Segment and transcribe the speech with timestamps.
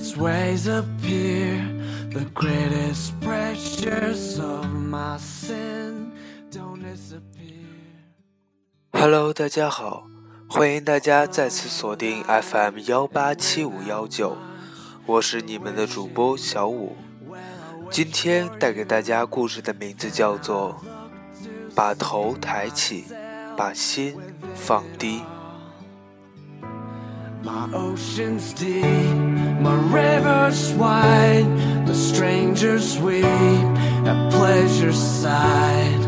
[0.00, 1.60] its ways appear.
[2.10, 6.12] The greatest pressures of my sin
[6.50, 7.68] don't disappear.
[8.92, 10.06] Hello，大家好，
[10.48, 14.38] 欢迎大家再次锁定 FM 幺八七五幺九，
[15.04, 16.96] 我是你们的主播小五。
[17.90, 20.80] 今天带给大家故事的名字叫做
[21.74, 23.04] 《把头抬起，
[23.54, 24.16] 把心
[24.54, 25.20] 放低》。
[27.42, 31.46] My ocean's deep, my river's wide.
[31.86, 36.02] The strangers weep at pleasure's side.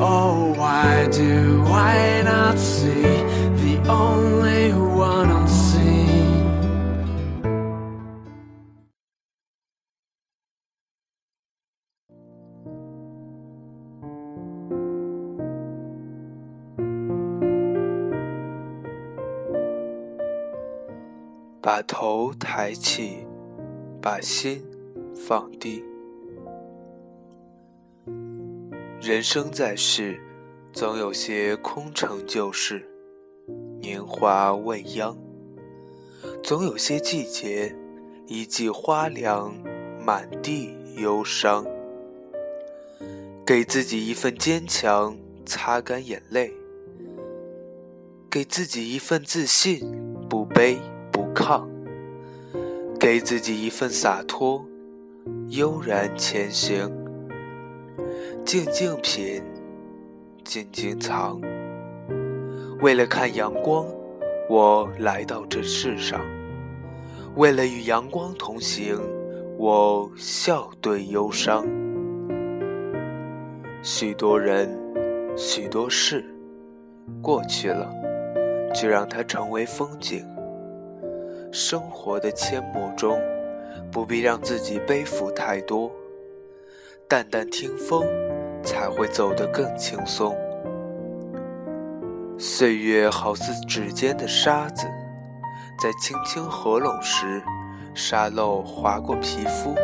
[0.00, 4.69] Oh, why do I not see the only
[21.62, 23.18] 把头抬起，
[24.00, 24.64] 把心
[25.14, 25.84] 放低。
[28.98, 30.18] 人生在世，
[30.72, 32.88] 总有些空城旧事，
[33.78, 35.14] 年华未央；
[36.42, 37.76] 总有些季节，
[38.26, 39.54] 一季花凉，
[40.02, 41.66] 满地忧伤。
[43.44, 45.14] 给自己一份坚强，
[45.44, 46.50] 擦干眼泪；
[48.30, 49.80] 给自己一份自信，
[50.26, 50.78] 不卑
[51.10, 51.62] 不亢；
[52.98, 54.64] 给自己一份洒脱，
[55.48, 56.90] 悠然前行。
[58.44, 59.42] 静静品，
[60.44, 61.40] 静静藏。
[62.80, 63.86] 为了看阳光，
[64.48, 66.20] 我来到这世上；
[67.36, 68.98] 为了与阳光同行，
[69.58, 71.64] 我笑对忧伤。
[73.82, 74.76] 许多人，
[75.36, 76.24] 许多事，
[77.22, 77.90] 过去了，
[78.74, 80.24] 就让它成为风景。
[81.52, 83.20] 生活的阡陌中，
[83.90, 85.90] 不必让自己背负太多，
[87.08, 88.06] 淡淡听风，
[88.62, 90.36] 才会走得更轻松。
[92.38, 94.86] 岁月好似指尖的沙子，
[95.78, 97.42] 在轻轻合拢时，
[97.94, 99.74] 沙漏划过皮肤，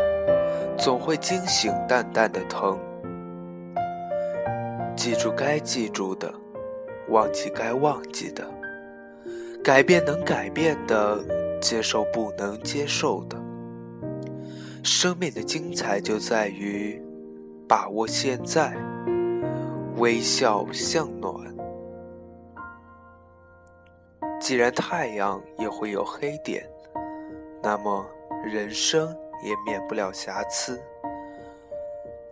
[0.78, 2.78] 总会惊醒淡淡的疼。
[4.94, 6.32] 记住该记住的，
[7.08, 8.44] 忘记该忘记的，
[9.64, 11.18] 改变能改变的，
[11.60, 13.36] 接受不能接受的。
[14.82, 17.02] 生命的精彩就在于
[17.68, 18.76] 把握现在，
[19.96, 21.34] 微笑向暖。
[24.40, 26.64] 既然太阳也会有黑点，
[27.62, 28.06] 那么
[28.44, 29.08] 人生
[29.42, 30.80] 也免不了瑕疵。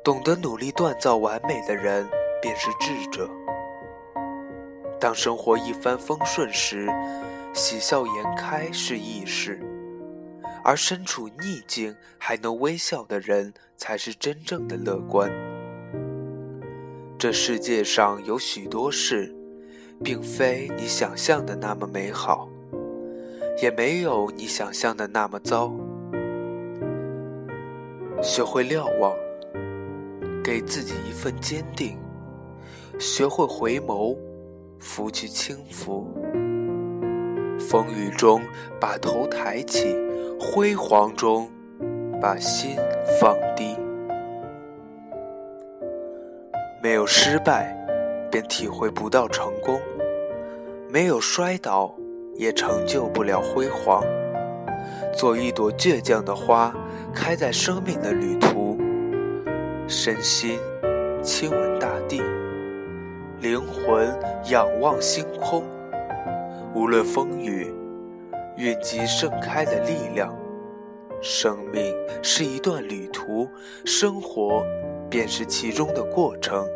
[0.05, 2.07] 懂得努力锻造完美的人，
[2.41, 3.29] 便是智者。
[5.01, 6.87] 当生活一帆风顺时，
[7.55, 9.53] 喜笑颜开是易事；
[10.65, 15.31] 而身处逆境还能微笑的人，才是真正的乐观。
[17.17, 19.33] 这世界上有许多事，
[20.03, 22.49] 并非你想象的那么美好，
[23.63, 25.73] 也没有你想象的那么糟。
[28.21, 29.15] 学会瞭望，
[30.43, 31.97] 给自己一份坚定；
[32.99, 34.19] 学会回眸，
[34.81, 36.13] 拂去轻浮。
[37.75, 38.41] 风雨中
[38.81, 39.97] 把头抬起，
[40.39, 41.51] 辉煌中
[42.23, 42.77] 把心
[43.21, 43.77] 放低。
[46.81, 47.77] 没有失败，
[48.31, 49.81] 便体会不到成功；
[50.89, 51.93] 没有摔倒，
[52.37, 54.05] 也成就不了辉煌。
[55.13, 56.73] 做一朵倔强的花，
[57.13, 58.79] 开在生命的旅途。
[59.89, 60.61] 身心
[61.25, 62.23] 亲吻大地，
[63.41, 65.65] 灵魂仰望星空。
[66.75, 67.73] 无论风雨，
[68.57, 70.37] 蕴积盛开的力量。
[71.23, 73.49] 生命是一段旅途，
[73.85, 74.63] 生活
[75.09, 76.67] 便是其中的过程。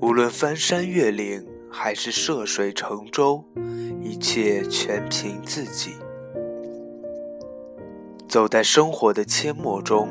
[0.00, 3.42] 无论翻山越岭，还是涉水乘舟，
[4.00, 5.94] 一切全凭自己。
[8.28, 10.08] 走在生活的阡陌中，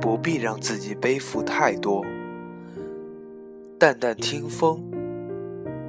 [0.00, 2.04] 不必让自己背负太多。
[3.78, 4.89] 淡淡听风，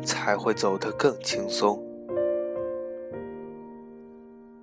[0.03, 1.83] 才会走得更轻松。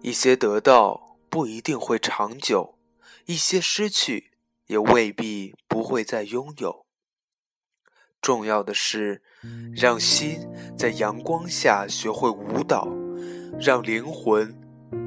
[0.01, 2.79] 一些得到不一定会长久，
[3.27, 4.31] 一些失去
[4.69, 6.87] 也未必不会再拥有。
[8.21, 9.23] 重要的是，
[9.75, 12.89] 让心在阳光下学会舞蹈，
[13.61, 14.55] 让灵魂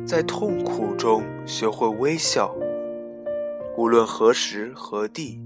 [0.06, 2.56] 在痛苦中学会微笑。
[3.78, 5.42] 无论何时何地，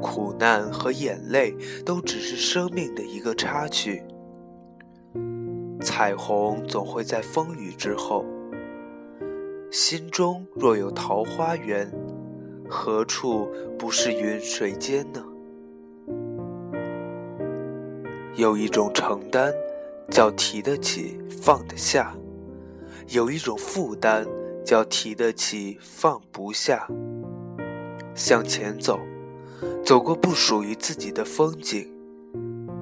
[0.00, 4.02] 苦难和眼泪都只是生命的一个插曲。
[5.82, 8.24] 彩虹总会在风雨之后，
[9.70, 11.90] 心中若有桃花源，
[12.68, 13.48] 何处
[13.78, 15.22] 不是云水间呢？
[18.36, 19.52] 有一种承担，
[20.08, 22.14] 叫提得起放得下；
[23.08, 24.26] 有一种负担，
[24.64, 26.86] 叫提得起放不下。
[28.14, 29.00] 向前走，
[29.84, 31.90] 走过不属于自己的风景，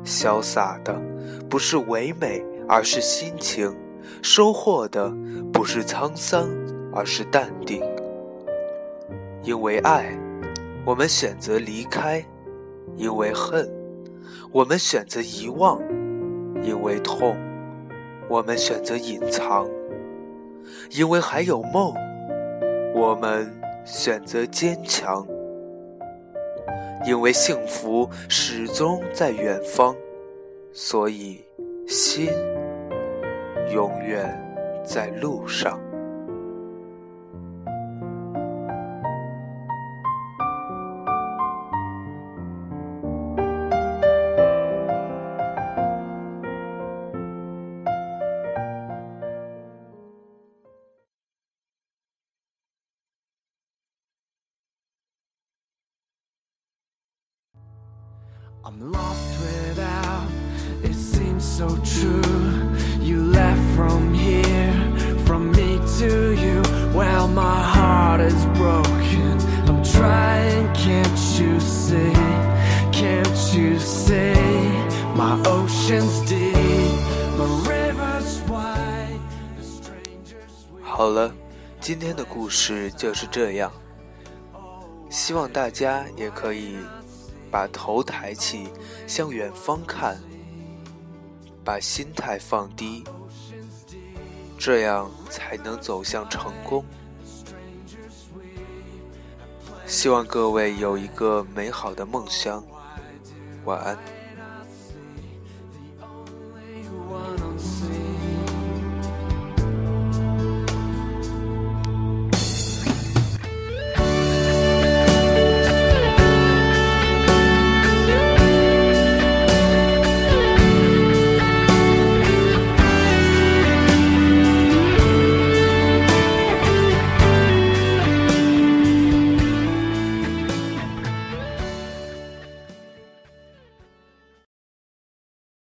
[0.04, 1.00] 潇洒的
[1.48, 3.68] 不是唯美，而是心情；
[4.22, 5.12] 收获的
[5.52, 6.48] 不是沧桑，
[6.94, 7.82] 而是淡定。
[9.42, 10.16] 因为爱，
[10.86, 12.22] 我们选择离开；
[12.94, 13.68] 因为恨。
[14.52, 15.82] 我们选择遗忘，
[16.62, 17.34] 因为痛；
[18.28, 19.68] 我们选择隐藏，
[20.90, 21.92] 因为还有梦；
[22.94, 23.52] 我们
[23.84, 25.26] 选择坚强，
[27.04, 29.92] 因为幸福始终在远方，
[30.72, 31.44] 所以
[31.88, 32.28] 心
[33.68, 34.28] 永远
[34.84, 35.78] 在路上。
[58.62, 60.28] I'm lost without,
[60.84, 62.29] it seems so true.
[80.82, 81.32] 好了，
[81.80, 83.72] 今天的故事就是这样。
[85.08, 86.78] 希望大家也可以。
[87.52, 88.68] 把头抬起，
[89.08, 90.16] 向远方看，
[91.64, 93.02] 把心态放低，
[94.56, 96.84] 这样才能走向成功。
[99.84, 102.64] 希望各位有一个美好的梦乡，
[103.64, 103.98] 晚安。